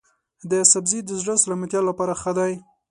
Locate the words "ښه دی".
2.21-2.53